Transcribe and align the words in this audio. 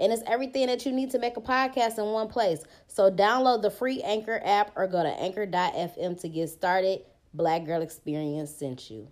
And 0.00 0.12
it's 0.12 0.22
everything 0.26 0.66
that 0.68 0.86
you 0.86 0.92
need 0.92 1.10
to 1.10 1.18
make 1.18 1.36
a 1.36 1.42
podcast 1.42 1.98
in 1.98 2.06
one 2.06 2.28
place. 2.28 2.64
So 2.86 3.10
download 3.10 3.60
the 3.60 3.70
free 3.70 4.00
Anchor 4.00 4.40
app 4.42 4.72
or 4.74 4.86
go 4.86 5.02
to 5.02 5.10
anchor.fm 5.10 6.18
to 6.22 6.28
get 6.28 6.48
started. 6.48 7.02
Black 7.34 7.66
Girl 7.66 7.82
Experience 7.82 8.50
sent 8.50 8.90
you. 8.90 9.08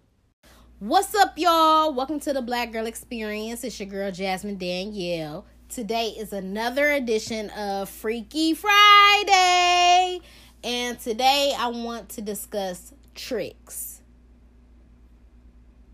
What's 0.79 1.15
up, 1.15 1.35
y'all? 1.37 1.93
Welcome 1.93 2.21
to 2.21 2.33
the 2.33 2.41
Black 2.41 2.73
Girl 2.73 2.87
Experience. 2.87 3.65
It's 3.65 3.79
your 3.79 3.89
girl, 3.89 4.11
Jasmine 4.11 4.57
Danielle. 4.57 5.45
Today 5.69 6.15
is 6.19 6.33
another 6.33 6.93
edition 6.93 7.51
of 7.51 7.91
Freaky 7.91 8.55
Friday. 8.55 10.21
And 10.65 10.99
today 10.99 11.53
I 11.59 11.69
want 11.69 12.09
to 12.11 12.23
discuss 12.23 12.95
tricks. 13.15 14.01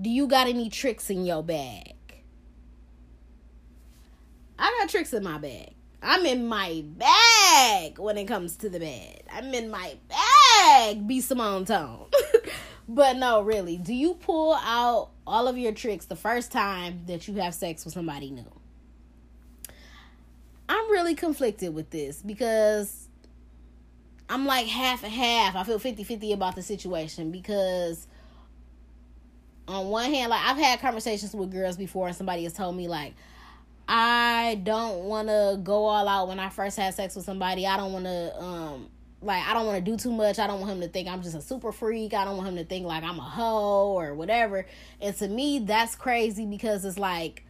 Do 0.01 0.09
you 0.09 0.29
got 0.29 0.47
any 0.47 0.69
tricks 0.69 1.11
in 1.11 1.27
your 1.27 1.43
bag? 1.43 1.94
I 4.59 4.77
got 4.81 4.89
tricks 4.89 5.13
in 5.13 5.23
my 5.23 5.39
bag. 5.39 5.75
I'm 6.03 6.27
in 6.27 6.47
my 6.47 6.85
bag 6.87 7.99
when 7.99 8.19
it 8.19 8.27
comes 8.27 8.57
to 8.59 8.69
the 8.69 8.79
bed. 8.79 9.23
I'm 9.33 9.53
in 9.55 9.71
my 9.71 9.97
bag, 10.09 11.07
be 11.09 11.21
Simone 11.21 11.65
Tone. 11.65 12.07
but 12.89 13.17
no, 13.17 13.41
really, 13.41 13.79
do 13.79 13.95
you 13.95 14.15
pull 14.15 14.55
out 14.55 15.11
all 15.27 15.49
of 15.49 15.57
your 15.57 15.73
tricks 15.73 16.05
the 16.05 16.17
first 16.17 16.53
time 16.53 17.01
that 17.07 17.27
you 17.27 17.35
have 17.35 17.55
sex 17.55 17.85
with 17.85 17.95
somebody 17.95 18.31
new? 18.31 18.45
I'm 20.69 20.91
really 20.91 21.15
conflicted 21.15 21.75
with 21.75 21.91
this 21.91 22.21
because 22.21 23.09
I'm 24.29 24.47
like 24.47 24.67
half 24.67 25.05
and 25.05 25.13
half. 25.13 25.57
I 25.57 25.65
feel 25.65 25.79
50 25.79 26.05
50 26.05 26.33
about 26.33 26.55
the 26.55 26.63
situation 26.63 27.31
because, 27.31 28.07
on 29.69 29.89
one 29.89 30.13
hand, 30.13 30.31
like 30.31 30.45
I've 30.45 30.57
had 30.57 30.81
conversations 30.81 31.35
with 31.35 31.51
girls 31.51 31.77
before, 31.77 32.09
and 32.09 32.17
somebody 32.17 32.45
has 32.45 32.53
told 32.53 32.77
me, 32.77 32.89
like, 32.89 33.15
I 33.87 34.61
don't 34.63 35.05
want 35.05 35.29
to 35.29 35.61
go 35.63 35.85
all 35.85 36.09
out 36.09 36.29
when 36.29 36.39
I 36.39 36.49
first 36.49 36.77
had 36.77 36.95
sex 36.95 37.17
with 37.17 37.25
somebody. 37.25 37.67
I 37.67 37.77
don't 37.77 37.93
want 37.93 38.07
to 38.07 38.43
um 38.43 38.89
like 39.21 39.47
I 39.47 39.55
don't 39.55 39.67
want 39.67 39.85
to 39.85 39.91
do 39.91 39.97
too 39.97 40.13
much. 40.13 40.39
I 40.39 40.47
don't 40.47 40.61
want 40.61 40.73
him 40.73 40.81
to 40.81 40.89
think 40.89 41.09
I'm 41.09 41.23
just 41.23 41.37
a 41.37 41.41
super 41.41 41.73
freak. 41.73 42.15
I 42.15 42.25
don't 42.25 42.37
want 42.37 42.49
him 42.49 42.57
to 42.57 42.65
think 42.65 42.87
like 42.87 43.03
I'm 43.03 43.19
a 43.19 43.23
hoe 43.23 43.93
or 43.93 44.15
whatever. 44.15 44.67
And 45.01 45.15
to 45.17 45.29
me 45.29 45.59
that's 45.61 45.95
crazy 45.95 46.47
because 46.47 46.85
it's 46.85 46.99
like 46.99 47.45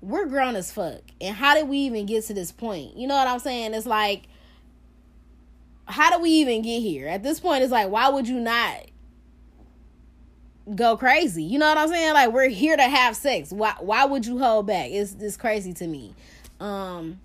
we're 0.00 0.26
grown 0.26 0.56
as 0.56 0.72
fuck. 0.72 1.02
And 1.20 1.34
how 1.34 1.54
did 1.54 1.68
we 1.68 1.78
even 1.78 2.06
get 2.06 2.24
to 2.26 2.34
this 2.34 2.52
point? 2.52 2.96
You 2.96 3.06
know 3.06 3.14
what 3.14 3.28
I'm 3.28 3.38
saying? 3.38 3.74
It's 3.74 3.86
like 3.86 4.24
how 5.86 6.16
do 6.16 6.22
we 6.22 6.30
even 6.30 6.62
get 6.62 6.80
here? 6.80 7.08
At 7.08 7.22
this 7.22 7.38
point 7.40 7.62
it's 7.62 7.72
like 7.72 7.88
why 7.88 8.08
would 8.08 8.26
you 8.26 8.40
not 8.40 8.86
go 10.74 10.96
crazy. 10.96 11.42
You 11.42 11.58
know 11.58 11.68
what 11.68 11.78
I'm 11.78 11.88
saying? 11.88 12.14
Like 12.14 12.32
we're 12.32 12.48
here 12.48 12.76
to 12.76 12.82
have 12.82 13.16
sex. 13.16 13.50
Why 13.50 13.74
why 13.80 14.04
would 14.04 14.26
you 14.26 14.38
hold 14.38 14.66
back? 14.66 14.90
It's 14.90 15.14
it's 15.14 15.36
crazy 15.36 15.72
to 15.74 15.86
me. 15.86 16.14
Um 16.60 17.20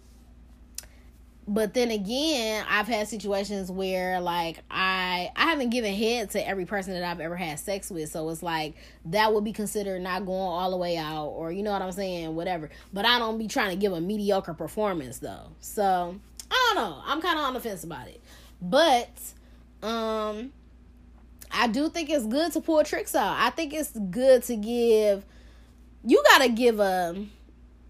but 1.47 1.73
then 1.73 1.89
again, 1.89 2.63
I've 2.69 2.87
had 2.87 3.07
situations 3.07 3.71
where 3.71 4.21
like 4.21 4.59
I 4.69 5.31
I 5.35 5.45
haven't 5.45 5.69
given 5.71 5.95
head 5.95 6.29
to 6.31 6.47
every 6.47 6.65
person 6.65 6.93
that 6.93 7.03
I've 7.03 7.19
ever 7.19 7.35
had 7.35 7.59
sex 7.59 7.89
with. 7.89 8.11
So 8.11 8.29
it's 8.29 8.43
like 8.43 8.75
that 9.05 9.33
would 9.33 9.43
be 9.43 9.53
considered 9.53 10.01
not 10.01 10.25
going 10.25 10.39
all 10.39 10.69
the 10.69 10.77
way 10.77 10.95
out 10.95 11.27
or 11.27 11.51
you 11.51 11.63
know 11.63 11.71
what 11.71 11.81
I'm 11.81 11.91
saying, 11.91 12.35
whatever. 12.35 12.69
But 12.93 13.05
I 13.05 13.17
don't 13.17 13.39
be 13.39 13.47
trying 13.47 13.71
to 13.71 13.77
give 13.77 13.93
a 13.93 14.01
mediocre 14.01 14.53
performance 14.53 15.17
though. 15.17 15.47
So, 15.59 16.19
I 16.51 16.73
don't 16.73 16.83
know. 16.83 17.01
I'm 17.05 17.21
kind 17.21 17.39
of 17.39 17.45
on 17.45 17.55
the 17.55 17.59
fence 17.59 17.83
about 17.83 18.07
it. 18.07 18.21
But 18.61 19.09
um 19.81 20.51
I 21.51 21.67
do 21.67 21.89
think 21.89 22.09
it's 22.09 22.25
good 22.25 22.51
to 22.53 22.61
pull 22.61 22.83
tricks 22.83 23.15
out. 23.15 23.35
I 23.37 23.49
think 23.49 23.73
it's 23.73 23.91
good 23.91 24.43
to 24.43 24.55
give. 24.55 25.25
You 26.03 26.23
gotta 26.31 26.49
give 26.49 26.79
a 26.79 27.25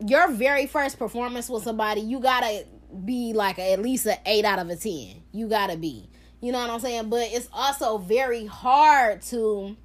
your 0.05 0.31
very 0.31 0.65
first 0.65 0.97
performance 0.97 1.49
with 1.49 1.63
somebody. 1.63 2.01
You 2.01 2.19
gotta 2.19 2.65
be 3.05 3.33
like 3.33 3.59
a, 3.59 3.73
at 3.73 3.81
least 3.81 4.05
an 4.05 4.17
eight 4.25 4.45
out 4.45 4.59
of 4.59 4.69
a 4.69 4.75
ten. 4.75 5.23
You 5.31 5.47
gotta 5.47 5.77
be. 5.77 6.09
You 6.41 6.51
know 6.51 6.59
what 6.59 6.69
I'm 6.69 6.79
saying? 6.79 7.09
But 7.09 7.27
it's 7.31 7.49
also 7.51 7.97
very 7.97 8.45
hard 8.45 9.21
to 9.23 9.75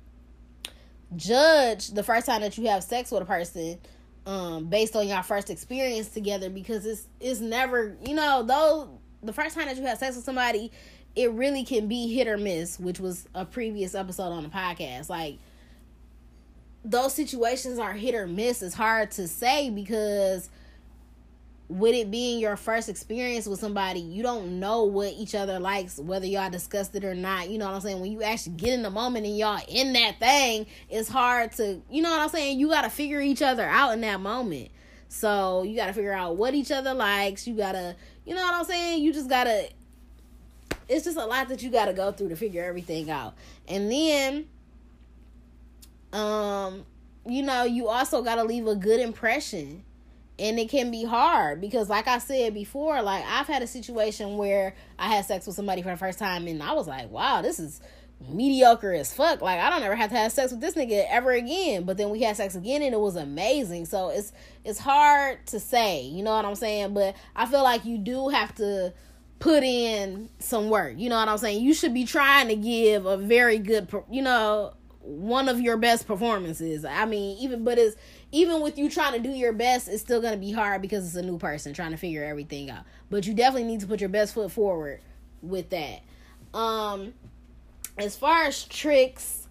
judge 1.17 1.89
the 1.89 2.03
first 2.03 2.27
time 2.27 2.41
that 2.41 2.57
you 2.57 2.67
have 2.67 2.83
sex 2.83 3.11
with 3.11 3.23
a 3.23 3.27
person 3.27 3.79
um 4.27 4.67
based 4.67 4.97
on 4.97 5.07
your 5.07 5.23
first 5.23 5.51
experience 5.51 6.09
together 6.09 6.49
because 6.51 6.85
it's 6.87 7.07
it's 7.21 7.41
never 7.41 7.97
you 8.05 8.15
know 8.15 8.43
though 8.43 8.99
the 9.23 9.33
first 9.33 9.55
time 9.55 9.67
that 9.67 9.77
you 9.77 9.85
have 9.85 9.99
sex 9.99 10.17
with 10.17 10.25
somebody 10.25 10.73
it 11.17 11.31
really 11.33 11.65
can 11.65 11.87
be 11.87 12.13
hit 12.15 12.27
or 12.27 12.37
miss, 12.37 12.79
which 12.79 12.99
was 12.99 13.29
a 13.35 13.45
previous 13.45 13.95
episode 13.95 14.31
on 14.31 14.43
the 14.43 14.49
podcast. 14.49 15.09
Like 15.09 15.39
those 16.85 17.15
situations 17.15 17.79
are 17.79 17.93
hit 17.93 18.15
or 18.15 18.27
miss. 18.27 18.63
It's 18.63 18.75
hard 18.75 19.11
to 19.13 19.29
say 19.29 19.71
because 19.71 20.51
with 21.69 21.95
it 21.95 22.11
being 22.11 22.41
your 22.41 22.57
first 22.57 22.89
experience 22.89 23.47
with 23.47 23.59
somebody, 23.59 24.01
you 24.01 24.23
don't 24.23 24.61
know 24.61 24.85
what 24.85 25.13
each 25.15 25.35
other 25.35 25.59
likes, 25.59 25.99
whether 25.99 26.27
y'all 26.27 26.51
discussed 26.51 26.95
it 26.95 27.05
or 27.05 27.15
not. 27.15 27.49
You 27.49 27.59
know 27.59 27.67
what 27.67 27.75
I'm 27.75 27.81
saying? 27.81 28.01
When 28.01 28.13
you 28.13 28.23
actually 28.23 28.57
get 28.57 28.75
in 28.75 28.83
the 28.83 28.91
moment 28.91 29.25
and 29.25 29.37
y'all 29.37 29.63
in 29.69 29.93
that 29.95 30.19
thing, 30.19 30.67
it's 30.91 31.09
hard 31.09 31.53
to, 31.53 31.81
you 31.91 32.03
know 32.03 32.11
what 32.11 32.21
I'm 32.21 32.29
saying? 32.29 32.59
You 32.59 32.69
got 32.69 32.83
to 32.83 32.91
figure 32.91 33.21
each 33.21 33.41
other 33.41 33.65
out 33.65 33.93
in 33.93 34.03
that 34.03 34.21
moment. 34.21 34.71
So 35.09 35.63
you 35.63 35.77
got 35.77 35.87
to 35.87 35.93
figure 35.93 36.13
out 36.13 36.37
what 36.37 36.55
each 36.55 36.71
other 36.71 36.93
likes. 36.93 37.47
You 37.47 37.55
got 37.55 37.73
to, 37.73 37.97
you 38.27 38.35
know 38.35 38.43
what 38.43 38.55
I'm 38.55 38.65
saying? 38.65 39.03
You 39.03 39.13
just 39.13 39.31
got 39.31 39.45
to 39.45 39.69
it's 40.89 41.05
just 41.05 41.17
a 41.17 41.25
lot 41.25 41.49
that 41.49 41.63
you 41.63 41.71
got 41.71 41.87
to 41.87 41.93
go 41.93 42.13
through 42.13 42.29
to 42.31 42.37
figure 42.37 42.65
everything 42.65 43.11
out. 43.11 43.35
And 43.69 43.91
then 43.91 44.49
um 46.13 46.87
you 47.27 47.43
know, 47.43 47.65
you 47.65 47.89
also 47.89 48.23
got 48.23 48.35
to 48.35 48.45
leave 48.45 48.67
a 48.67 48.77
good 48.77 49.01
impression. 49.01 49.83
And 50.39 50.59
it 50.59 50.69
can 50.69 50.91
be 50.91 51.05
hard 51.05 51.61
because 51.61 51.89
like 51.89 52.09
I 52.09 52.19
said 52.19 52.55
before, 52.55 53.01
like 53.03 53.25
I've 53.25 53.47
had 53.47 53.63
a 53.63 53.69
situation 53.69 54.37
where 54.37 54.75
I 54.99 55.09
had 55.09 55.25
sex 55.25 55.47
with 55.47 55.55
somebody 55.55 55.81
for 55.81 55.91
the 55.91 55.97
first 55.97 56.19
time 56.19 56.49
and 56.49 56.61
I 56.61 56.73
was 56.73 56.89
like, 56.89 57.09
"Wow, 57.09 57.41
this 57.41 57.61
is 57.61 57.81
mediocre 58.29 58.93
as 58.93 59.13
fuck. 59.13 59.43
Like 59.43 59.61
I 59.61 59.71
don't 59.71 59.83
ever 59.83 59.95
have 59.95 60.11
to 60.11 60.17
have 60.17 60.33
sex 60.33 60.53
with 60.53 60.61
this 60.61 60.75
nigga 60.75 61.07
ever 61.09 61.33
again. 61.33 61.85
But 61.85 61.97
then 61.97 62.11
we 62.11 62.23
had 62.23 62.37
sex 62.37 62.55
again 62.55 62.83
and 62.83 62.95
it 62.95 63.01
was 63.01 63.17
amazing. 63.17 63.87
So 63.87 64.09
it's 64.09 64.33
it's 64.65 64.79
hard 64.79 65.47
to 65.49 65.61
say, 65.61 66.03
you 66.03 66.23
know 66.23 66.35
what 66.35 66.45
I'm 66.45 66.55
saying? 66.55 66.95
But 66.95 67.17
I 67.37 67.47
feel 67.47 67.63
like 67.63 67.85
you 67.85 67.99
do 67.99 68.29
have 68.29 68.55
to 68.57 68.93
put 69.45 69.63
in 69.63 70.31
some 70.39 70.71
work. 70.71 70.95
You 70.97 71.11
know 71.11 71.17
what 71.17 71.29
I'm 71.29 71.37
saying? 71.37 71.63
You 71.63 71.75
should 71.75 71.93
be 71.93 72.07
trying 72.07 72.49
to 72.49 72.57
give 72.57 73.05
a 73.05 73.19
very 73.19 73.59
good, 73.59 73.93
you 74.11 74.23
know, 74.23 74.73
one 75.01 75.51
of 75.51 75.61
your 75.61 75.77
best 75.77 76.07
performances. 76.07 76.83
I 76.83 77.05
mean, 77.05 77.37
even 77.37 77.63
but 77.63 77.77
it's 77.77 77.95
even 78.33 78.63
with 78.63 78.79
you 78.79 78.89
trying 78.89 79.13
to 79.13 79.19
do 79.19 79.29
your 79.29 79.53
best, 79.53 79.87
it's 79.87 80.01
still 80.01 80.23
gonna 80.23 80.39
be 80.39 80.51
hard 80.51 80.81
because 80.81 81.05
it's 81.05 81.17
a 81.17 81.23
new 81.23 81.37
person 81.37 81.75
trying 81.75 81.91
to 81.91 81.99
figure 81.99 82.25
everything 82.25 82.71
out. 82.71 82.85
But 83.11 83.27
you 83.27 83.35
definitely 83.35 83.69
need 83.69 83.81
to 83.81 83.87
put 83.87 84.01
your 84.01 84.09
best 84.09 84.33
foot 84.33 84.51
forward 84.51 85.03
with 85.43 85.69
that. 85.69 86.01
Um, 86.55 87.13
as 87.99 88.17
far 88.17 88.45
as 88.45 88.65
tricks, 88.65 89.47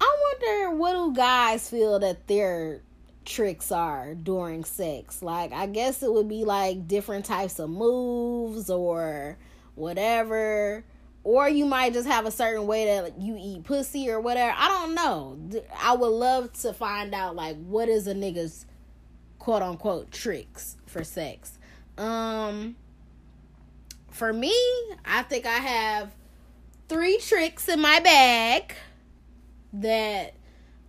I 0.00 0.16
wonder 0.40 0.74
what 0.74 0.92
do 0.92 1.12
guys 1.14 1.68
feel 1.68 1.98
that 1.98 2.26
they're 2.28 2.80
tricks 3.26 3.70
are 3.70 4.14
during 4.14 4.64
sex. 4.64 5.22
Like, 5.22 5.52
I 5.52 5.66
guess 5.66 6.02
it 6.02 6.12
would 6.12 6.28
be 6.28 6.44
like 6.44 6.88
different 6.88 7.24
types 7.24 7.58
of 7.58 7.68
moves 7.68 8.70
or 8.70 9.36
whatever. 9.74 10.84
Or 11.24 11.48
you 11.48 11.66
might 11.66 11.92
just 11.92 12.06
have 12.06 12.24
a 12.24 12.30
certain 12.30 12.66
way 12.68 12.84
that 12.84 13.20
you 13.20 13.36
eat 13.38 13.64
pussy 13.64 14.08
or 14.08 14.20
whatever. 14.20 14.54
I 14.56 14.68
don't 14.68 14.94
know. 14.94 15.38
I 15.82 15.94
would 15.94 16.06
love 16.06 16.52
to 16.60 16.72
find 16.72 17.12
out, 17.14 17.34
like, 17.34 17.56
what 17.56 17.88
is 17.88 18.06
a 18.06 18.14
nigga's 18.14 18.64
quote 19.38 19.62
unquote 19.62 20.10
tricks 20.10 20.76
for 20.86 21.04
sex. 21.04 21.58
Um, 21.98 22.76
for 24.10 24.32
me, 24.32 24.54
I 25.04 25.22
think 25.22 25.46
I 25.46 25.58
have 25.58 26.12
three 26.88 27.18
tricks 27.18 27.68
in 27.68 27.80
my 27.80 28.00
bag 28.00 28.74
that 29.72 30.34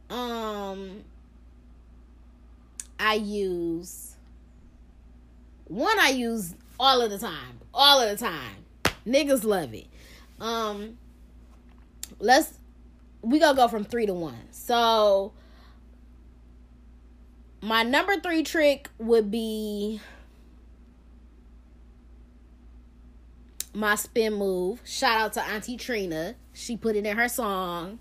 um 0.09 1.03
I 2.99 3.15
use 3.15 4.15
one 5.65 5.99
I 5.99 6.09
use 6.09 6.55
all 6.79 7.01
of 7.01 7.11
the 7.11 7.19
time. 7.19 7.59
All 7.73 8.01
of 8.01 8.09
the 8.09 8.23
time. 8.23 8.65
Niggas 9.05 9.43
love 9.43 9.73
it. 9.73 9.87
Um 10.39 10.97
let's 12.19 12.53
we 13.21 13.39
gonna 13.39 13.55
go 13.55 13.67
from 13.67 13.83
three 13.83 14.05
to 14.05 14.13
one. 14.13 14.51
So 14.51 15.33
my 17.61 17.83
number 17.83 18.19
three 18.19 18.43
trick 18.43 18.89
would 18.99 19.31
be 19.31 19.99
my 23.73 23.95
spin 23.95 24.33
move. 24.33 24.81
Shout 24.83 25.19
out 25.19 25.33
to 25.33 25.41
Auntie 25.43 25.77
Trina. 25.77 26.35
She 26.53 26.77
put 26.77 26.95
it 26.95 27.05
in 27.05 27.17
her 27.17 27.27
song. 27.27 27.99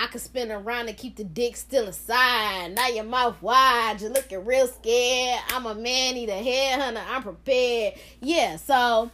I 0.00 0.06
could 0.06 0.22
spin 0.22 0.50
around 0.50 0.88
and 0.88 0.96
keep 0.96 1.16
the 1.16 1.24
dick 1.24 1.56
still 1.56 1.86
aside. 1.86 2.74
Now 2.74 2.88
your 2.88 3.04
mouth 3.04 3.40
wide, 3.42 3.98
you're 4.00 4.10
looking 4.10 4.42
real 4.46 4.66
scared. 4.66 5.40
I'm 5.50 5.66
a 5.66 5.74
man, 5.74 6.14
need 6.14 6.30
a 6.30 6.42
headhunter. 6.42 7.02
I'm 7.06 7.22
prepared. 7.22 7.94
Yeah, 8.20 8.56
so 8.56 9.10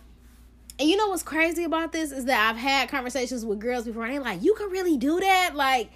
and 0.78 0.88
you 0.88 0.96
know 0.96 1.08
what's 1.08 1.24
crazy 1.24 1.64
about 1.64 1.90
this 1.90 2.12
is 2.12 2.26
that 2.26 2.50
I've 2.50 2.56
had 2.56 2.88
conversations 2.88 3.44
with 3.44 3.58
girls 3.58 3.86
before, 3.86 4.04
and 4.04 4.14
they're 4.14 4.20
like, 4.20 4.44
"You 4.44 4.54
can 4.54 4.70
really 4.70 4.96
do 4.96 5.18
that? 5.18 5.56
Like, 5.56 5.90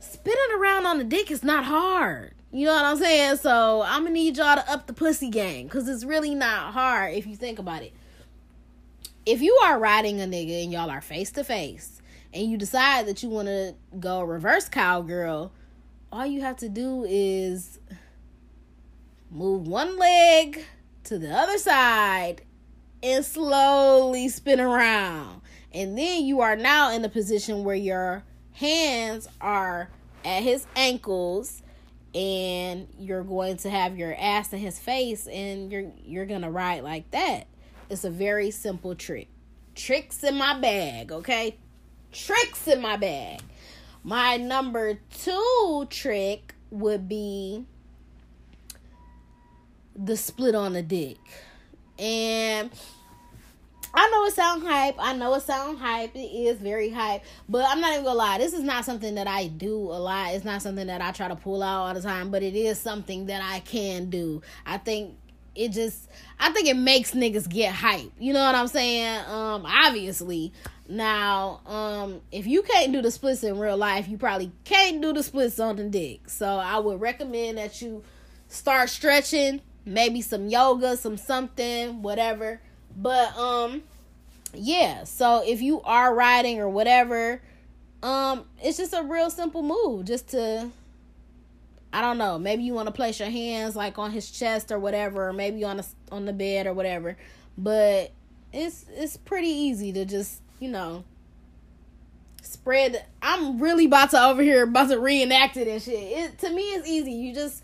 spinning 0.00 0.58
around 0.58 0.84
on 0.84 0.98
the 0.98 1.04
dick 1.04 1.30
is 1.30 1.42
not 1.42 1.64
hard." 1.64 2.34
You 2.52 2.66
know 2.66 2.74
what 2.74 2.84
I'm 2.84 2.98
saying? 2.98 3.36
So 3.38 3.82
I'm 3.82 4.02
gonna 4.02 4.10
need 4.10 4.36
y'all 4.36 4.56
to 4.56 4.70
up 4.70 4.86
the 4.86 4.92
pussy 4.92 5.30
game 5.30 5.66
because 5.66 5.88
it's 5.88 6.04
really 6.04 6.34
not 6.34 6.74
hard 6.74 7.14
if 7.14 7.26
you 7.26 7.36
think 7.36 7.58
about 7.58 7.82
it. 7.82 7.94
If 9.24 9.40
you 9.40 9.58
are 9.64 9.78
riding 9.78 10.20
a 10.20 10.24
nigga 10.24 10.62
and 10.62 10.72
y'all 10.72 10.90
are 10.90 11.00
face 11.00 11.30
to 11.32 11.44
face, 11.44 12.02
and 12.36 12.50
you 12.50 12.58
decide 12.58 13.06
that 13.06 13.22
you 13.22 13.30
want 13.30 13.48
to 13.48 13.74
go 13.98 14.22
reverse 14.22 14.68
cowgirl, 14.68 15.52
all 16.12 16.26
you 16.26 16.42
have 16.42 16.56
to 16.58 16.68
do 16.68 17.04
is 17.08 17.78
move 19.30 19.66
one 19.66 19.98
leg 19.98 20.64
to 21.04 21.18
the 21.18 21.30
other 21.30 21.56
side 21.56 22.42
and 23.02 23.24
slowly 23.24 24.28
spin 24.28 24.60
around. 24.60 25.40
And 25.72 25.96
then 25.96 26.24
you 26.24 26.40
are 26.40 26.56
now 26.56 26.92
in 26.92 27.04
a 27.04 27.08
position 27.08 27.64
where 27.64 27.76
your 27.76 28.22
hands 28.52 29.28
are 29.40 29.88
at 30.24 30.42
his 30.42 30.66
ankles 30.76 31.62
and 32.14 32.88
you're 32.98 33.24
going 33.24 33.56
to 33.58 33.70
have 33.70 33.96
your 33.96 34.14
ass 34.18 34.52
in 34.52 34.58
his 34.58 34.78
face 34.78 35.26
and 35.26 35.70
you're 35.70 35.90
you're 36.04 36.26
going 36.26 36.42
to 36.42 36.50
ride 36.50 36.82
like 36.82 37.10
that. 37.10 37.46
It's 37.88 38.04
a 38.04 38.10
very 38.10 38.50
simple 38.50 38.94
trick. 38.94 39.28
Tricks 39.74 40.24
in 40.24 40.36
my 40.36 40.58
bag, 40.58 41.12
okay? 41.12 41.58
Tricks 42.12 42.66
in 42.68 42.80
my 42.80 42.96
bag. 42.96 43.40
My 44.02 44.36
number 44.36 44.98
2 45.18 45.86
trick 45.90 46.54
would 46.70 47.08
be 47.08 47.64
the 49.94 50.16
split 50.16 50.54
on 50.54 50.72
the 50.72 50.82
dick. 50.82 51.18
And 51.98 52.70
I 53.94 54.10
know 54.10 54.26
it 54.26 54.34
sounds 54.34 54.62
hype. 54.62 54.96
I 54.98 55.14
know 55.14 55.34
it 55.34 55.42
sounds 55.42 55.80
hype. 55.80 56.14
It 56.14 56.18
is 56.18 56.58
very 56.58 56.90
hype. 56.90 57.22
But 57.48 57.64
I'm 57.66 57.80
not 57.80 57.92
even 57.92 58.04
gonna 58.04 58.18
lie. 58.18 58.38
This 58.38 58.52
is 58.52 58.62
not 58.62 58.84
something 58.84 59.14
that 59.14 59.26
I 59.26 59.46
do 59.46 59.74
a 59.74 59.98
lot. 59.98 60.34
It's 60.34 60.44
not 60.44 60.60
something 60.60 60.86
that 60.88 61.00
I 61.00 61.12
try 61.12 61.28
to 61.28 61.36
pull 61.36 61.62
out 61.62 61.86
all 61.86 61.94
the 61.94 62.02
time. 62.02 62.30
But 62.30 62.42
it 62.42 62.54
is 62.54 62.78
something 62.78 63.26
that 63.26 63.42
I 63.42 63.60
can 63.60 64.10
do. 64.10 64.42
I 64.66 64.76
think 64.76 65.14
it 65.54 65.70
just 65.72 66.10
I 66.38 66.52
think 66.52 66.68
it 66.68 66.76
makes 66.76 67.12
niggas 67.12 67.48
get 67.48 67.72
hype. 67.72 68.12
You 68.18 68.34
know 68.34 68.44
what 68.44 68.54
I'm 68.54 68.68
saying? 68.68 69.24
Um, 69.26 69.64
obviously. 69.64 70.52
Now, 70.88 71.60
um, 71.66 72.20
if 72.30 72.46
you 72.46 72.62
can't 72.62 72.92
do 72.92 73.02
the 73.02 73.10
splits 73.10 73.42
in 73.42 73.58
real 73.58 73.76
life, 73.76 74.08
you 74.08 74.18
probably 74.18 74.52
can't 74.64 75.02
do 75.02 75.12
the 75.12 75.22
splits 75.22 75.58
on 75.58 75.76
the 75.76 75.84
dick. 75.84 76.28
So 76.28 76.46
I 76.46 76.78
would 76.78 77.00
recommend 77.00 77.58
that 77.58 77.82
you 77.82 78.04
start 78.48 78.88
stretching 78.88 79.60
maybe 79.84 80.20
some 80.20 80.48
yoga, 80.48 80.96
some 80.96 81.16
something, 81.16 82.02
whatever. 82.02 82.60
But 82.96 83.36
um 83.36 83.82
yeah, 84.54 85.04
so 85.04 85.42
if 85.46 85.60
you 85.60 85.82
are 85.82 86.14
riding 86.14 86.60
or 86.60 86.68
whatever, 86.68 87.42
um 88.02 88.44
it's 88.62 88.78
just 88.78 88.94
a 88.94 89.02
real 89.02 89.30
simple 89.30 89.62
move 89.62 90.04
just 90.04 90.28
to 90.28 90.70
I 91.92 92.00
don't 92.00 92.18
know, 92.18 92.38
maybe 92.38 92.62
you 92.62 92.74
want 92.74 92.86
to 92.88 92.92
place 92.92 93.18
your 93.20 93.30
hands 93.30 93.74
like 93.74 93.98
on 93.98 94.10
his 94.10 94.30
chest 94.30 94.70
or 94.70 94.78
whatever, 94.78 95.28
or 95.28 95.32
maybe 95.32 95.64
on 95.64 95.78
the 95.78 95.86
on 96.12 96.26
the 96.26 96.32
bed 96.32 96.66
or 96.66 96.74
whatever. 96.74 97.16
But 97.56 98.12
it's 98.52 98.84
it's 98.90 99.16
pretty 99.16 99.48
easy 99.48 99.92
to 99.92 100.04
just, 100.04 100.42
you 100.60 100.68
know, 100.68 101.04
spread 102.42 103.04
I'm 103.20 103.60
really 103.60 103.86
about 103.86 104.10
to 104.10 104.22
over 104.22 104.42
here 104.42 104.64
about 104.64 104.88
to 104.90 104.98
reenact 104.98 105.56
it 105.56 105.68
and 105.68 105.82
shit. 105.82 105.94
It 105.94 106.38
to 106.38 106.50
me 106.50 106.62
it's 106.62 106.88
easy. 106.88 107.12
You 107.12 107.34
just 107.34 107.62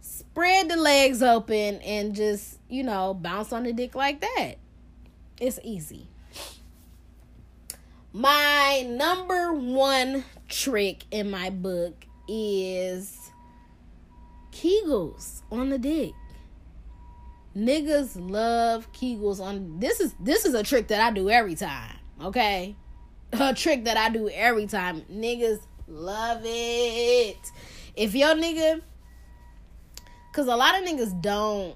spread 0.00 0.68
the 0.68 0.76
legs 0.76 1.22
open 1.22 1.76
and 1.82 2.14
just, 2.14 2.58
you 2.68 2.82
know, 2.82 3.14
bounce 3.14 3.52
on 3.52 3.64
the 3.64 3.72
dick 3.72 3.94
like 3.94 4.20
that. 4.20 4.54
It's 5.40 5.58
easy. 5.62 6.08
My 8.12 8.84
number 8.88 9.52
one 9.52 10.24
trick 10.48 11.04
in 11.10 11.30
my 11.30 11.50
book 11.50 12.06
is 12.26 13.30
Kegels 14.50 15.42
on 15.52 15.68
the 15.68 15.78
dick. 15.78 16.12
Niggas 17.56 18.12
love 18.30 18.90
Kegels 18.92 19.40
on 19.40 19.78
this 19.78 20.00
is 20.00 20.14
this 20.18 20.44
is 20.44 20.54
a 20.54 20.62
trick 20.62 20.88
that 20.88 21.00
I 21.00 21.10
do 21.10 21.28
every 21.28 21.54
time, 21.54 21.97
okay? 22.22 22.76
A 23.32 23.54
trick 23.54 23.84
that 23.84 23.96
I 23.96 24.08
do 24.08 24.28
every 24.28 24.66
time. 24.66 25.02
Niggas 25.02 25.60
love 25.86 26.40
it. 26.44 27.52
If 27.94 28.14
your 28.14 28.34
nigga 28.34 28.82
Cause 30.38 30.46
a 30.46 30.54
lot 30.54 30.80
of 30.80 30.88
niggas 30.88 31.20
don't. 31.20 31.74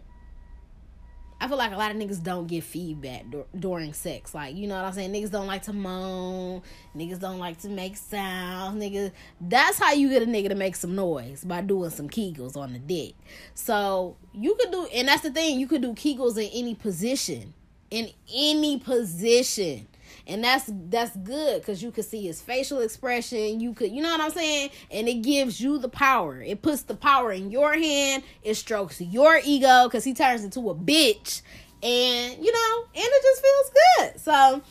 I 1.40 1.48
feel 1.48 1.56
like 1.56 1.72
a 1.72 1.76
lot 1.76 1.90
of 1.90 1.96
niggas 1.96 2.22
don't 2.22 2.46
get 2.46 2.62
feedback 2.62 3.28
dur- 3.28 3.46
during 3.58 3.92
sex. 3.92 4.32
Like, 4.32 4.54
you 4.54 4.68
know 4.68 4.76
what 4.76 4.84
I'm 4.84 4.92
saying? 4.92 5.12
Niggas 5.12 5.32
don't 5.32 5.48
like 5.48 5.62
to 5.62 5.72
moan. 5.72 6.62
Niggas 6.94 7.18
don't 7.18 7.40
like 7.40 7.58
to 7.62 7.68
make 7.68 7.96
sounds. 7.96 8.80
Niggas. 8.80 9.10
That's 9.40 9.80
how 9.80 9.94
you 9.94 10.08
get 10.08 10.22
a 10.22 10.26
nigga 10.26 10.50
to 10.50 10.54
make 10.54 10.76
some 10.76 10.94
noise 10.94 11.42
by 11.42 11.62
doing 11.62 11.90
some 11.90 12.08
kegels 12.08 12.56
on 12.56 12.72
the 12.72 12.78
dick. 12.78 13.14
So 13.54 14.16
you 14.32 14.54
could 14.54 14.70
do, 14.70 14.86
and 14.94 15.08
that's 15.08 15.22
the 15.22 15.32
thing. 15.32 15.58
You 15.58 15.66
could 15.66 15.82
do 15.82 15.94
kegels 15.94 16.36
in 16.36 16.48
any 16.52 16.76
position. 16.76 17.54
In 17.90 18.10
any 18.32 18.78
position 18.78 19.88
and 20.26 20.42
that's 20.42 20.70
that's 20.88 21.16
good 21.18 21.60
because 21.60 21.82
you 21.82 21.90
could 21.90 22.04
see 22.04 22.26
his 22.26 22.40
facial 22.40 22.80
expression 22.80 23.60
you 23.60 23.72
could 23.72 23.90
you 23.90 24.02
know 24.02 24.10
what 24.10 24.20
i'm 24.20 24.30
saying? 24.30 24.70
And 24.90 25.08
it 25.08 25.22
gives 25.22 25.60
you 25.60 25.78
the 25.78 25.88
power. 25.88 26.40
It 26.42 26.62
puts 26.62 26.82
the 26.82 26.94
power 26.94 27.32
in 27.32 27.50
your 27.50 27.74
hand 27.74 28.22
it 28.42 28.54
strokes 28.54 29.00
your 29.00 29.40
ego 29.44 29.84
because 29.84 30.04
he 30.04 30.14
turns 30.14 30.44
into 30.44 30.70
a 30.70 30.74
bitch. 30.74 31.42
And 31.82 32.44
you 32.44 32.52
know 32.52 32.84
and 32.94 33.04
it 33.04 33.22
just 33.22 33.42
feels 33.42 33.70
good. 33.96 34.20
So 34.20 34.62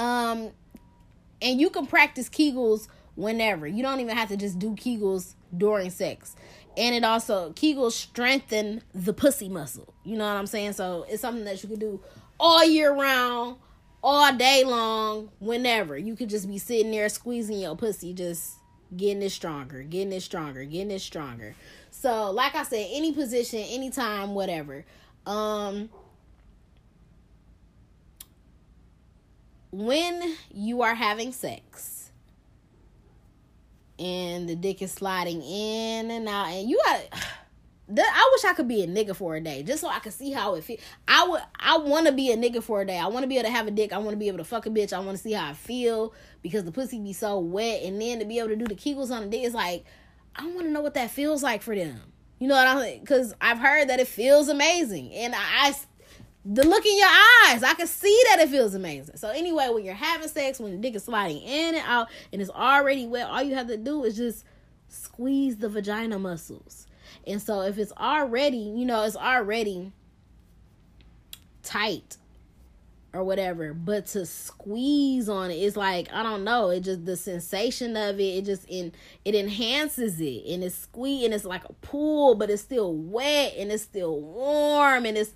um 0.00 0.50
and 1.42 1.60
you 1.60 1.70
can 1.70 1.86
practice 1.86 2.28
kegels 2.28 2.88
whenever. 3.14 3.66
You 3.66 3.82
don't 3.82 4.00
even 4.00 4.16
have 4.16 4.28
to 4.28 4.36
just 4.36 4.58
do 4.58 4.72
kegels 4.72 5.34
during 5.56 5.90
sex. 5.90 6.34
And 6.76 6.94
it 6.94 7.04
also 7.04 7.52
kegels 7.52 7.92
strengthen 7.92 8.82
the 8.94 9.12
pussy 9.12 9.48
muscle. 9.48 9.94
You 10.04 10.16
know 10.16 10.26
what 10.26 10.36
i'm 10.36 10.46
saying? 10.46 10.74
So 10.74 11.06
it's 11.08 11.22
something 11.22 11.44
that 11.44 11.62
you 11.62 11.68
can 11.68 11.78
do 11.78 12.00
all 12.38 12.64
year 12.64 12.92
round 12.92 13.56
all 14.06 14.32
day 14.32 14.62
long, 14.62 15.30
whenever. 15.40 15.98
You 15.98 16.14
could 16.14 16.30
just 16.30 16.46
be 16.46 16.58
sitting 16.58 16.92
there 16.92 17.08
squeezing 17.08 17.58
your 17.58 17.74
pussy, 17.74 18.14
just 18.14 18.52
getting 18.96 19.20
it 19.20 19.30
stronger, 19.30 19.82
getting 19.82 20.12
it 20.12 20.20
stronger, 20.20 20.62
getting 20.64 20.92
it 20.92 21.00
stronger. 21.00 21.56
So, 21.90 22.30
like 22.30 22.54
I 22.54 22.62
said, 22.62 22.86
any 22.92 23.12
position, 23.12 23.58
anytime, 23.58 24.34
whatever. 24.34 24.84
Um 25.26 25.90
when 29.72 30.36
you 30.54 30.82
are 30.82 30.94
having 30.94 31.32
sex 31.32 32.10
and 33.98 34.48
the 34.48 34.54
dick 34.54 34.80
is 34.80 34.92
sliding 34.92 35.42
in 35.42 36.12
and 36.12 36.28
out 36.28 36.46
and 36.46 36.70
you 36.70 36.80
got 36.86 37.00
I 37.88 38.30
wish 38.32 38.44
I 38.44 38.54
could 38.54 38.66
be 38.66 38.82
a 38.82 38.86
nigga 38.88 39.14
for 39.14 39.36
a 39.36 39.40
day, 39.40 39.62
just 39.62 39.80
so 39.80 39.88
I 39.88 40.00
could 40.00 40.12
see 40.12 40.32
how 40.32 40.54
it 40.56 40.64
feel. 40.64 40.78
I 41.06 41.26
would, 41.28 41.40
I 41.60 41.78
want 41.78 42.06
to 42.06 42.12
be 42.12 42.32
a 42.32 42.36
nigga 42.36 42.62
for 42.62 42.80
a 42.80 42.84
day. 42.84 42.98
I 42.98 43.06
want 43.06 43.22
to 43.22 43.28
be 43.28 43.36
able 43.36 43.48
to 43.48 43.54
have 43.54 43.68
a 43.68 43.70
dick. 43.70 43.92
I 43.92 43.98
want 43.98 44.10
to 44.10 44.16
be 44.16 44.26
able 44.26 44.38
to 44.38 44.44
fuck 44.44 44.66
a 44.66 44.70
bitch. 44.70 44.92
I 44.92 44.98
want 44.98 45.16
to 45.16 45.22
see 45.22 45.32
how 45.32 45.50
I 45.50 45.54
feel 45.54 46.12
because 46.42 46.64
the 46.64 46.72
pussy 46.72 46.98
be 46.98 47.12
so 47.12 47.38
wet, 47.38 47.82
and 47.84 48.00
then 48.00 48.18
to 48.18 48.24
be 48.24 48.38
able 48.38 48.48
to 48.48 48.56
do 48.56 48.66
the 48.66 48.74
kegels 48.74 49.10
on 49.10 49.22
the 49.22 49.28
dick 49.28 49.44
is 49.44 49.54
like, 49.54 49.84
I 50.34 50.46
want 50.46 50.62
to 50.62 50.70
know 50.70 50.80
what 50.80 50.94
that 50.94 51.10
feels 51.10 51.42
like 51.42 51.62
for 51.62 51.76
them. 51.76 52.00
You 52.40 52.48
know 52.48 52.56
what 52.56 52.66
I'm 52.66 52.78
saying? 52.80 53.00
Because 53.00 53.34
I've 53.40 53.58
heard 53.58 53.88
that 53.88 54.00
it 54.00 54.08
feels 54.08 54.48
amazing, 54.48 55.12
and 55.14 55.34
I, 55.34 55.38
I, 55.38 55.74
the 56.44 56.66
look 56.66 56.84
in 56.84 56.98
your 56.98 57.08
eyes, 57.08 57.62
I 57.62 57.74
can 57.74 57.86
see 57.86 58.22
that 58.30 58.40
it 58.40 58.48
feels 58.48 58.74
amazing. 58.74 59.16
So 59.16 59.30
anyway, 59.30 59.68
when 59.72 59.84
you're 59.84 59.94
having 59.94 60.28
sex, 60.28 60.58
when 60.58 60.72
the 60.72 60.78
dick 60.78 60.96
is 60.96 61.04
sliding 61.04 61.40
in 61.40 61.76
and 61.76 61.84
out, 61.86 62.08
and 62.32 62.42
it's 62.42 62.50
already 62.50 63.06
wet, 63.06 63.28
all 63.28 63.42
you 63.42 63.54
have 63.54 63.68
to 63.68 63.76
do 63.76 64.04
is 64.04 64.16
just 64.16 64.44
squeeze 64.88 65.56
the 65.56 65.68
vagina 65.68 66.18
muscles 66.18 66.86
and 67.26 67.40
so 67.40 67.62
if 67.62 67.78
it's 67.78 67.92
already, 67.92 68.56
you 68.56 68.84
know, 68.84 69.02
it's 69.02 69.16
already 69.16 69.92
tight 71.62 72.16
or 73.16 73.24
whatever, 73.24 73.72
but 73.72 74.06
to 74.06 74.26
squeeze 74.26 75.28
on 75.28 75.50
it, 75.50 75.54
it's 75.54 75.76
like 75.76 76.12
I 76.12 76.22
don't 76.22 76.44
know. 76.44 76.70
It 76.70 76.80
just 76.80 77.04
the 77.04 77.16
sensation 77.16 77.96
of 77.96 78.20
it, 78.20 78.22
it 78.22 78.44
just 78.44 78.64
in 78.68 78.92
it 79.24 79.34
enhances 79.34 80.20
it, 80.20 80.44
and 80.46 80.62
it's 80.62 80.76
squeeze, 80.76 81.24
and 81.24 81.34
it's 81.34 81.44
like 81.44 81.64
a 81.64 81.72
pool, 81.74 82.34
but 82.34 82.50
it's 82.50 82.62
still 82.62 82.94
wet 82.94 83.54
and 83.58 83.72
it's 83.72 83.82
still 83.82 84.20
warm, 84.20 85.06
and 85.06 85.16
it's 85.16 85.32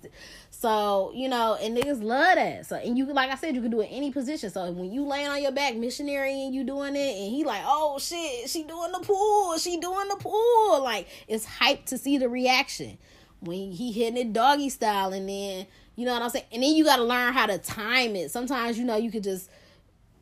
so, 0.61 1.11
you 1.15 1.27
know, 1.27 1.57
and 1.59 1.75
niggas 1.75 2.03
love 2.03 2.35
that. 2.35 2.67
So, 2.67 2.75
and 2.75 2.95
you, 2.95 3.11
like 3.11 3.31
I 3.31 3.35
said, 3.35 3.55
you 3.55 3.63
can 3.63 3.71
do 3.71 3.81
it 3.81 3.87
any 3.91 4.11
position. 4.11 4.51
So 4.51 4.71
when 4.71 4.91
you 4.91 5.03
laying 5.03 5.27
on 5.27 5.41
your 5.41 5.51
back, 5.51 5.75
missionary, 5.75 6.43
and 6.43 6.53
you 6.53 6.63
doing 6.63 6.95
it, 6.95 7.17
and 7.17 7.31
he 7.31 7.43
like, 7.43 7.63
oh 7.65 7.97
shit, 7.97 8.47
she 8.47 8.63
doing 8.63 8.91
the 8.91 8.99
pool, 8.99 9.57
she 9.57 9.79
doing 9.79 10.07
the 10.07 10.17
pool. 10.17 10.83
Like, 10.83 11.07
it's 11.27 11.45
hype 11.45 11.85
to 11.87 11.97
see 11.97 12.19
the 12.19 12.29
reaction 12.29 12.99
when 13.39 13.71
he 13.71 13.91
hitting 13.91 14.17
it 14.17 14.33
doggy 14.33 14.69
style, 14.69 15.13
and 15.13 15.27
then, 15.27 15.65
You 16.01 16.07
know 16.07 16.13
what 16.13 16.23
I'm 16.23 16.29
saying? 16.31 16.45
And 16.51 16.63
then 16.63 16.75
you 16.75 16.83
got 16.83 16.95
to 16.95 17.03
learn 17.03 17.31
how 17.31 17.45
to 17.45 17.59
time 17.59 18.15
it. 18.15 18.31
Sometimes, 18.31 18.79
you 18.79 18.85
know, 18.85 18.95
you 18.95 19.11
could 19.11 19.23
just 19.23 19.51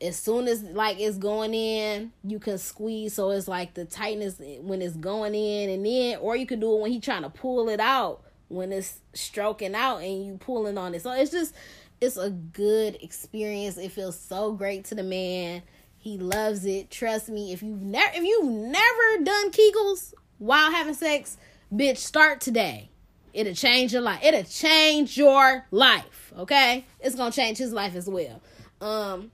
as 0.02 0.18
soon 0.18 0.46
as 0.50 0.62
like 0.62 1.00
it's 1.00 1.18
going 1.18 1.54
in, 1.54 2.12
you 2.22 2.38
can 2.38 2.58
squeeze 2.58 3.14
so 3.14 3.30
it's 3.30 3.48
like 3.48 3.76
the 3.76 3.86
tightness 3.86 4.36
when 4.60 4.82
it's 4.82 4.98
going 4.98 5.34
in 5.34 5.70
and 5.70 5.86
then 5.86 6.18
or 6.20 6.36
you 6.36 6.46
could 6.46 6.60
do 6.60 6.76
it 6.76 6.82
when 6.82 6.92
he 6.92 7.00
trying 7.00 7.22
to 7.22 7.30
pull 7.30 7.70
it 7.70 7.80
out 7.80 8.26
when 8.50 8.74
it's 8.74 9.00
stroking 9.14 9.74
out 9.74 10.00
and 10.00 10.26
you 10.26 10.38
pulling 10.38 10.78
on 10.78 10.94
it. 10.94 11.02
So 11.02 11.14
it's 11.14 11.32
just 11.32 11.56
it's 12.02 12.18
a 12.18 12.30
good 12.30 12.98
experience. 13.02 13.78
It 13.78 13.94
feels 13.94 14.20
so 14.20 14.52
great 14.52 14.84
to 14.86 14.96
the 14.96 15.04
man. 15.04 15.62
He 15.98 16.18
loves 16.18 16.66
it. 16.66 16.92
Trust 16.92 17.30
me, 17.30 17.54
if 17.54 17.64
you've 17.64 17.82
never 17.82 18.12
if 18.14 18.24
you've 18.26 18.52
never 18.52 19.24
done 19.24 19.52
Kegels 19.52 20.14
while 20.40 20.72
having 20.72 20.94
sex, 20.94 21.38
bitch, 21.74 22.00
start 22.00 22.42
today. 22.42 22.89
It'll 23.34 23.54
change 23.54 23.94
your 23.94 24.02
life. 24.02 24.20
It'll 24.24 24.44
change 24.44 25.18
your 25.18 25.66
life. 25.72 26.34
Okay? 26.38 26.86
It's 27.00 27.16
gonna 27.16 27.32
change 27.32 27.58
his 27.58 27.74
life 27.74 27.96
as 27.96 28.10
well. 28.10 28.42
Um 28.82 29.32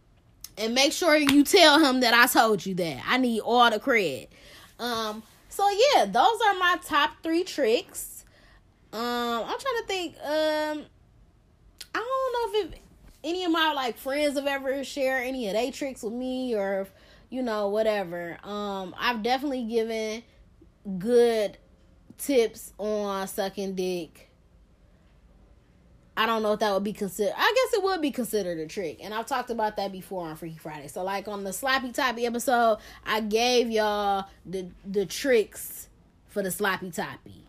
and 0.57 0.73
make 0.73 0.93
sure 0.93 1.15
you 1.15 1.43
tell 1.43 1.79
him 1.79 1.99
that 2.01 2.13
I 2.13 2.27
told 2.27 2.65
you 2.65 2.75
that. 2.75 3.03
I 3.05 3.17
need 3.17 3.41
all 3.41 3.69
the 3.69 3.79
credit. 3.79 4.31
Um, 4.79 5.23
so 5.49 5.69
yeah, 5.69 6.05
those 6.05 6.39
are 6.47 6.53
my 6.55 6.77
top 6.83 7.11
three 7.23 7.43
tricks. 7.43 8.25
Um, 8.93 9.01
I'm 9.01 9.59
trying 9.59 9.81
to 9.81 9.83
think. 9.87 10.15
Um, 10.23 10.85
I 11.93 11.99
don't 11.99 12.53
know 12.53 12.59
if 12.59 12.73
it, 12.73 12.79
any 13.23 13.43
of 13.43 13.51
my 13.51 13.73
like 13.73 13.97
friends 13.97 14.37
have 14.37 14.47
ever 14.47 14.83
shared 14.83 15.27
any 15.27 15.47
of 15.47 15.53
their 15.53 15.71
tricks 15.71 16.03
with 16.03 16.13
me 16.13 16.55
or 16.55 16.87
you 17.29 17.41
know 17.41 17.69
whatever. 17.69 18.37
Um, 18.43 18.95
I've 18.97 19.23
definitely 19.23 19.63
given 19.63 20.23
good 20.99 21.57
tips 22.17 22.73
on 22.77 23.27
sucking 23.27 23.75
dick 23.75 24.25
I 26.17 26.25
don't 26.25 26.43
know 26.43 26.53
if 26.53 26.59
that 26.59 26.73
would 26.73 26.83
be 26.83 26.93
considered. 26.93 27.33
I 27.35 27.53
guess 27.55 27.77
it 27.77 27.83
would 27.83 28.01
be 28.01 28.11
considered 28.11 28.57
a 28.59 28.67
trick, 28.67 28.99
and 29.03 29.13
I've 29.13 29.25
talked 29.25 29.49
about 29.49 29.75
that 29.77 29.91
before 29.91 30.25
on 30.25 30.35
Freaky 30.37 30.57
Friday. 30.57 30.87
So, 30.87 31.03
like 31.03 31.27
on 31.27 31.43
the 31.43 31.51
Sloppy 31.51 31.91
Toppy 31.91 32.25
episode, 32.25 32.77
I 33.05 33.19
gave 33.19 33.69
y'all 33.69 34.25
the 34.45 34.69
the 34.85 35.05
tricks 35.05 35.89
for 36.27 36.41
the 36.41 36.51
Sloppy 36.51 36.91
Toppy. 36.91 37.43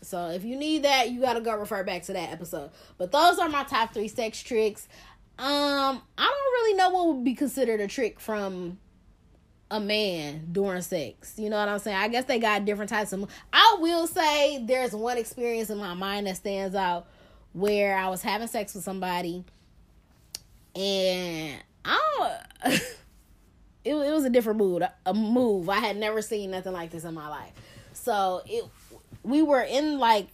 So, 0.00 0.30
if 0.30 0.42
you 0.42 0.56
need 0.56 0.84
that, 0.84 1.10
you 1.10 1.20
got 1.20 1.34
to 1.34 1.42
go 1.42 1.54
refer 1.54 1.84
back 1.84 2.02
to 2.04 2.14
that 2.14 2.32
episode. 2.32 2.70
But 2.96 3.12
those 3.12 3.38
are 3.38 3.48
my 3.48 3.64
top 3.64 3.92
three 3.92 4.08
sex 4.08 4.42
tricks. 4.42 4.88
Um, 5.38 6.02
I 6.16 6.22
don't 6.22 6.52
really 6.62 6.74
know 6.74 6.90
what 6.90 7.08
would 7.08 7.24
be 7.24 7.34
considered 7.34 7.80
a 7.80 7.88
trick 7.88 8.20
from 8.20 8.78
a 9.72 9.80
man 9.80 10.48
during 10.52 10.82
sex. 10.82 11.32
You 11.38 11.48
know 11.48 11.56
what 11.56 11.68
I'm 11.68 11.78
saying? 11.78 11.96
I 11.96 12.08
guess 12.08 12.26
they 12.26 12.38
got 12.38 12.66
different 12.66 12.90
types 12.90 13.14
of. 13.14 13.28
I 13.52 13.78
will 13.80 14.06
say 14.06 14.62
there's 14.62 14.92
one 14.92 15.16
experience 15.16 15.70
in 15.70 15.78
my 15.78 15.94
mind 15.94 16.26
that 16.26 16.36
stands 16.36 16.76
out 16.76 17.06
where 17.54 17.96
I 17.96 18.10
was 18.10 18.22
having 18.22 18.48
sex 18.48 18.74
with 18.74 18.84
somebody 18.84 19.44
and 20.76 21.58
I 21.84 22.38
don't 22.64 22.72
it, 23.84 23.94
it 23.94 23.94
was 23.94 24.24
a 24.26 24.30
different 24.30 24.58
mood, 24.58 24.86
a 25.06 25.14
move. 25.14 25.70
I 25.70 25.78
had 25.78 25.96
never 25.96 26.20
seen 26.20 26.50
nothing 26.50 26.74
like 26.74 26.90
this 26.90 27.04
in 27.04 27.14
my 27.14 27.28
life. 27.28 27.52
So 27.94 28.42
it 28.44 28.64
we 29.22 29.40
were 29.40 29.62
in 29.62 29.98
like 29.98 30.28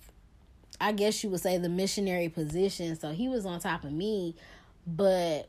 I 0.81 0.91
guess 0.93 1.23
you 1.23 1.31
would 1.31 1.41
say 1.41 1.59
the 1.59 1.69
missionary 1.69 2.29
position. 2.29 2.99
So 2.99 3.13
he 3.13 3.29
was 3.29 3.47
on 3.47 3.61
top 3.61 3.85
of 3.85 3.93
me, 3.93 4.35
but 4.85 5.49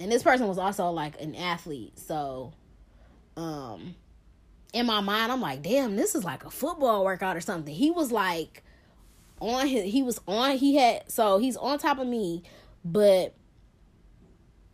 and 0.00 0.10
this 0.10 0.24
person 0.24 0.48
was 0.48 0.58
also 0.58 0.90
like 0.90 1.20
an 1.20 1.36
athlete. 1.36 1.96
So 2.00 2.52
um 3.38 3.94
in 4.74 4.84
my 4.86 5.00
mind 5.00 5.32
I'm 5.32 5.40
like, 5.40 5.62
"Damn, 5.62 5.96
this 5.96 6.14
is 6.14 6.24
like 6.24 6.44
a 6.44 6.50
football 6.50 7.04
workout 7.04 7.36
or 7.36 7.40
something." 7.40 7.74
He 7.74 7.90
was 7.90 8.12
like 8.12 8.62
on 9.40 9.66
his 9.66 9.84
he 9.84 10.02
was 10.02 10.20
on 10.26 10.56
he 10.56 10.76
had 10.76 11.10
so 11.10 11.38
he's 11.38 11.56
on 11.56 11.78
top 11.78 11.98
of 11.98 12.06
me 12.06 12.42
but 12.84 13.34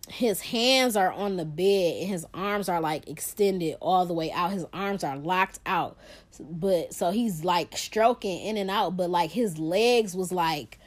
his 0.09 0.41
hands 0.41 0.97
are 0.97 1.13
on 1.13 1.37
the 1.37 1.45
bed 1.45 2.03
and 2.03 2.09
his 2.09 2.27
arms 2.35 2.69
are 2.69 2.81
like 2.81 3.09
extended 3.09 3.77
all 3.81 4.05
the 4.05 4.13
way 4.13 4.31
out 4.33 4.53
his 4.53 4.67
arms 4.73 5.03
are 5.03 5.17
locked 5.17 5.59
out 5.65 5.97
but 6.39 6.93
so 6.93 7.11
he's 7.11 7.45
like 7.45 7.77
stroking 7.77 8.41
in 8.41 8.57
and 8.57 8.71
out 8.71 8.97
but 8.97 9.09
like 9.09 9.31
his 9.31 9.59
legs 9.59 10.15
was 10.15 10.31
like 10.31 10.79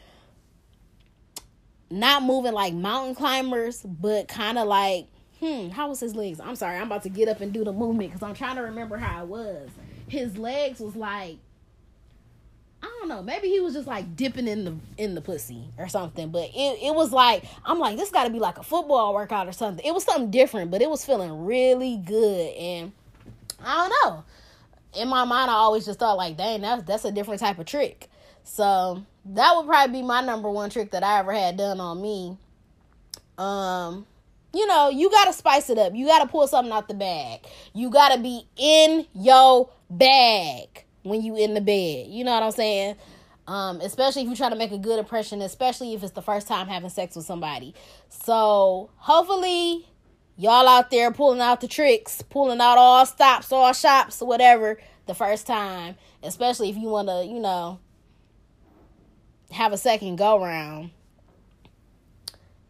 not 1.89 2.21
moving 2.21 2.53
like 2.53 2.73
mountain 2.73 3.15
climbers 3.15 3.81
but 3.83 4.27
kind 4.27 4.57
of 4.57 4.67
like 4.67 5.07
hmm 5.39 5.69
how 5.69 5.89
was 5.89 5.99
his 5.99 6.15
legs 6.15 6.39
i'm 6.39 6.55
sorry 6.55 6.77
i'm 6.77 6.87
about 6.87 7.03
to 7.03 7.09
get 7.09 7.27
up 7.27 7.41
and 7.41 7.53
do 7.53 7.63
the 7.63 7.73
movement 7.73 8.11
because 8.11 8.23
i'm 8.23 8.33
trying 8.33 8.55
to 8.55 8.61
remember 8.61 8.97
how 8.97 9.23
it 9.23 9.27
was 9.27 9.69
his 10.07 10.37
legs 10.37 10.79
was 10.79 10.95
like 10.95 11.37
I 12.81 12.85
don't 12.99 13.09
know. 13.09 13.23
Maybe 13.23 13.47
he 13.49 13.59
was 13.59 13.73
just 13.73 13.87
like 13.87 14.15
dipping 14.15 14.47
in 14.47 14.65
the 14.65 14.75
in 14.97 15.15
the 15.15 15.21
pussy 15.21 15.63
or 15.77 15.87
something. 15.87 16.29
But 16.29 16.51
it, 16.53 16.79
it 16.83 16.95
was 16.95 17.11
like 17.11 17.43
I'm 17.65 17.79
like 17.79 17.97
this 17.97 18.11
got 18.11 18.25
to 18.25 18.29
be 18.29 18.39
like 18.39 18.57
a 18.57 18.63
football 18.63 19.13
workout 19.13 19.47
or 19.47 19.51
something. 19.51 19.83
It 19.85 19.93
was 19.93 20.03
something 20.03 20.29
different, 20.29 20.69
but 20.69 20.81
it 20.81 20.89
was 20.89 21.03
feeling 21.03 21.45
really 21.45 21.97
good. 21.97 22.53
And 22.55 22.91
I 23.63 23.89
don't 23.89 24.13
know. 24.13 24.23
In 25.01 25.07
my 25.09 25.25
mind, 25.25 25.49
I 25.49 25.55
always 25.55 25.85
just 25.85 25.99
thought 25.99 26.17
like, 26.17 26.37
dang, 26.37 26.61
that's 26.61 26.83
that's 26.83 27.05
a 27.05 27.11
different 27.11 27.39
type 27.39 27.59
of 27.59 27.65
trick. 27.65 28.09
So 28.43 29.03
that 29.25 29.53
would 29.55 29.65
probably 29.65 30.01
be 30.01 30.05
my 30.05 30.21
number 30.21 30.49
one 30.49 30.69
trick 30.69 30.91
that 30.91 31.03
I 31.03 31.19
ever 31.19 31.33
had 31.33 31.57
done 31.57 31.79
on 31.79 32.01
me. 32.01 32.37
Um, 33.37 34.05
you 34.53 34.65
know, 34.67 34.89
you 34.89 35.09
gotta 35.09 35.33
spice 35.33 35.69
it 35.69 35.77
up. 35.77 35.93
You 35.93 36.05
gotta 36.05 36.27
pull 36.27 36.47
something 36.47 36.71
out 36.71 36.87
the 36.87 36.93
bag. 36.93 37.41
You 37.73 37.89
gotta 37.89 38.19
be 38.19 38.47
in 38.55 39.05
your 39.13 39.69
bag 39.89 40.85
when 41.03 41.21
you 41.21 41.35
in 41.35 41.53
the 41.53 41.61
bed. 41.61 42.07
You 42.07 42.23
know 42.23 42.33
what 42.33 42.43
I'm 42.43 42.51
saying? 42.51 42.95
Um, 43.47 43.79
especially 43.81 44.23
if 44.23 44.29
you 44.29 44.35
try 44.35 44.49
to 44.49 44.55
make 44.55 44.71
a 44.71 44.77
good 44.77 44.99
impression, 44.99 45.41
especially 45.41 45.93
if 45.93 46.03
it's 46.03 46.11
the 46.11 46.21
first 46.21 46.47
time 46.47 46.67
having 46.67 46.89
sex 46.89 47.15
with 47.15 47.25
somebody. 47.25 47.73
So 48.09 48.89
hopefully 48.97 49.87
y'all 50.37 50.67
out 50.67 50.91
there 50.91 51.11
pulling 51.11 51.39
out 51.39 51.61
the 51.61 51.67
tricks, 51.67 52.21
pulling 52.23 52.59
out 52.59 52.77
all 52.77 53.05
stops, 53.05 53.51
all 53.51 53.73
shops, 53.73 54.21
whatever, 54.21 54.79
the 55.05 55.13
first 55.13 55.47
time. 55.47 55.95
Especially 56.23 56.69
if 56.69 56.75
you 56.75 56.89
want 56.89 57.07
to, 57.07 57.25
you 57.25 57.39
know, 57.39 57.79
have 59.51 59.71
a 59.71 59.77
second 59.77 60.17
go 60.17 60.41
round 60.43 60.91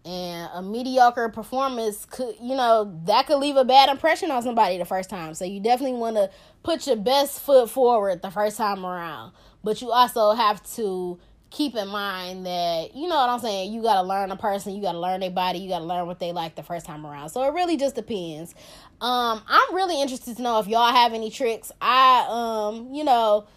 and 0.07 0.49
a 0.53 0.61
mediocre 0.61 1.27
performance 1.29 2.05
could 2.05 2.35
you 2.41 2.55
know 2.55 2.97
that 3.05 3.27
could 3.27 3.37
leave 3.37 3.57
a 3.57 3.65
bad 3.65 3.89
impression 3.89 4.31
on 4.31 4.41
somebody 4.41 4.77
the 4.77 4.85
first 4.85 5.09
time. 5.09 5.33
So 5.33 5.43
you 5.43 5.59
definitely 5.59 5.97
want 5.99 6.15
to 6.15 6.29
put 6.63 6.87
your 6.87 6.95
best 6.95 7.41
foot 7.41 7.69
forward 7.69 8.21
the 8.21 8.31
first 8.31 8.57
time 8.57 8.85
around. 8.85 9.33
But 9.63 9.81
you 9.81 9.91
also 9.91 10.31
have 10.31 10.63
to 10.75 11.19
keep 11.49 11.75
in 11.75 11.87
mind 11.87 12.45
that 12.45 12.93
you 12.93 13.07
know 13.07 13.15
what 13.15 13.29
i'm 13.29 13.39
saying 13.39 13.71
you 13.71 13.81
got 13.81 14.01
to 14.01 14.05
learn 14.05 14.31
a 14.31 14.35
person 14.35 14.75
you 14.75 14.81
got 14.81 14.91
to 14.91 14.99
learn 14.99 15.21
their 15.21 15.31
body 15.31 15.59
you 15.59 15.69
got 15.69 15.79
to 15.79 15.85
learn 15.85 16.05
what 16.05 16.19
they 16.19 16.33
like 16.33 16.55
the 16.55 16.63
first 16.63 16.85
time 16.85 17.05
around. 17.05 17.29
So 17.29 17.41
it 17.43 17.53
really 17.53 17.77
just 17.77 17.95
depends. 17.95 18.53
Um 19.01 19.41
i'm 19.47 19.75
really 19.75 20.01
interested 20.01 20.37
to 20.37 20.41
know 20.41 20.59
if 20.59 20.67
y'all 20.67 20.93
have 20.93 21.13
any 21.13 21.29
tricks. 21.29 21.71
I 21.81 22.25
um 22.29 22.93
you 22.93 23.03
know 23.03 23.47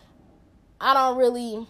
i 0.80 0.94
don't 0.94 1.16
really 1.16 1.66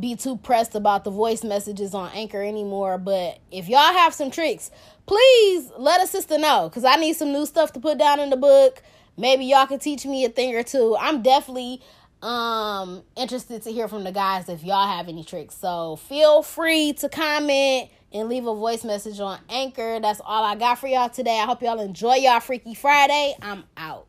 be 0.00 0.16
too 0.16 0.36
pressed 0.36 0.74
about 0.74 1.04
the 1.04 1.10
voice 1.10 1.44
messages 1.44 1.94
on 1.94 2.10
Anchor 2.12 2.42
anymore. 2.42 2.98
But 2.98 3.38
if 3.50 3.68
y'all 3.68 3.92
have 3.92 4.14
some 4.14 4.30
tricks, 4.30 4.70
please 5.06 5.70
let 5.76 6.02
a 6.02 6.06
sister 6.06 6.38
know 6.38 6.68
because 6.68 6.84
I 6.84 6.96
need 6.96 7.14
some 7.14 7.32
new 7.32 7.46
stuff 7.46 7.72
to 7.74 7.80
put 7.80 7.98
down 7.98 8.20
in 8.20 8.30
the 8.30 8.36
book. 8.36 8.82
Maybe 9.16 9.44
y'all 9.44 9.66
can 9.66 9.78
teach 9.78 10.06
me 10.06 10.24
a 10.24 10.28
thing 10.28 10.54
or 10.54 10.62
two. 10.62 10.96
I'm 10.98 11.22
definitely 11.22 11.82
um 12.22 13.02
interested 13.16 13.62
to 13.62 13.72
hear 13.72 13.88
from 13.88 14.04
the 14.04 14.12
guys 14.12 14.48
if 14.48 14.62
y'all 14.62 14.86
have 14.86 15.08
any 15.08 15.24
tricks. 15.24 15.56
So 15.56 15.96
feel 15.96 16.42
free 16.42 16.92
to 16.94 17.08
comment 17.08 17.90
and 18.12 18.28
leave 18.28 18.46
a 18.46 18.54
voice 18.54 18.84
message 18.84 19.20
on 19.20 19.40
Anchor. 19.48 19.98
That's 20.00 20.20
all 20.24 20.44
I 20.44 20.54
got 20.54 20.78
for 20.78 20.86
y'all 20.86 21.08
today. 21.08 21.38
I 21.38 21.46
hope 21.46 21.62
y'all 21.62 21.80
enjoy 21.80 22.16
y'all 22.16 22.40
Freaky 22.40 22.74
Friday. 22.74 23.34
I'm 23.42 23.64
out. 23.76 24.06